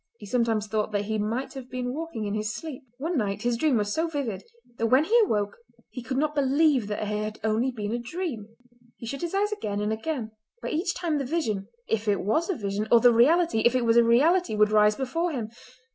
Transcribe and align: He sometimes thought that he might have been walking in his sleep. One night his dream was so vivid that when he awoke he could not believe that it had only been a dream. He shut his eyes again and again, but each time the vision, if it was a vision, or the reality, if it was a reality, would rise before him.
He 0.17 0.25
sometimes 0.25 0.65
thought 0.65 0.91
that 0.93 1.05
he 1.05 1.19
might 1.19 1.53
have 1.53 1.69
been 1.69 1.93
walking 1.93 2.25
in 2.25 2.33
his 2.33 2.51
sleep. 2.51 2.81
One 2.97 3.15
night 3.19 3.43
his 3.43 3.55
dream 3.55 3.77
was 3.77 3.93
so 3.93 4.07
vivid 4.07 4.41
that 4.79 4.87
when 4.87 5.03
he 5.03 5.15
awoke 5.23 5.57
he 5.91 6.01
could 6.01 6.17
not 6.17 6.33
believe 6.33 6.87
that 6.87 7.03
it 7.03 7.07
had 7.07 7.39
only 7.43 7.69
been 7.69 7.91
a 7.91 7.99
dream. 7.99 8.47
He 8.97 9.05
shut 9.05 9.21
his 9.21 9.35
eyes 9.35 9.51
again 9.51 9.79
and 9.79 9.93
again, 9.93 10.31
but 10.59 10.71
each 10.73 10.95
time 10.95 11.19
the 11.19 11.23
vision, 11.23 11.67
if 11.87 12.07
it 12.07 12.21
was 12.21 12.49
a 12.49 12.55
vision, 12.55 12.87
or 12.91 12.99
the 12.99 13.13
reality, 13.13 13.59
if 13.59 13.75
it 13.75 13.85
was 13.85 13.95
a 13.95 14.03
reality, 14.03 14.55
would 14.55 14.71
rise 14.71 14.95
before 14.95 15.33
him. 15.33 15.51